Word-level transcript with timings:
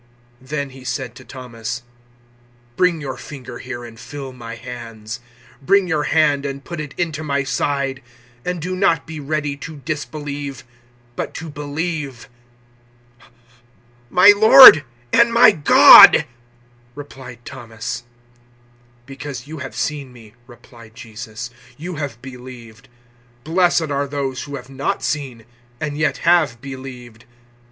020:027 0.41 0.49
Then 0.49 0.69
He 0.71 0.83
said 0.83 1.13
to 1.13 1.23
Thomas, 1.23 1.83
"Bring 2.75 3.01
your 3.01 3.17
finger 3.17 3.59
here 3.59 3.85
and 3.85 3.99
feel 3.99 4.33
my 4.33 4.55
hands; 4.55 5.19
bring 5.61 5.87
you 5.87 6.01
hand 6.01 6.43
and 6.43 6.65
put 6.65 6.79
it 6.81 6.95
into 6.97 7.23
my 7.23 7.43
side; 7.43 8.01
and 8.43 8.59
do 8.59 8.75
not 8.75 9.05
be 9.05 9.19
ready 9.19 9.55
to 9.57 9.75
disbelieve 9.77 10.63
but 11.15 11.35
to 11.35 11.51
believe." 11.51 12.29
020:028 13.19 13.27
"My 14.09 14.33
Lord 14.35 14.85
and 15.13 15.31
my 15.31 15.51
God!" 15.51 16.25
replied 16.95 17.45
Thomas. 17.45 18.01
020:029 19.03 19.05
"Because 19.05 19.45
you 19.45 19.59
have 19.59 19.75
seen 19.75 20.11
me," 20.11 20.33
replied 20.47 20.95
Jesus, 20.95 21.51
"you 21.77 21.97
have 21.97 22.19
believed. 22.23 22.89
Blessed 23.43 23.91
are 23.91 24.07
those 24.07 24.45
who 24.45 24.55
have 24.55 24.67
not 24.71 25.03
seen 25.03 25.45
and 25.79 25.95
yet 25.95 26.17
have 26.25 26.59
believed." 26.59 27.25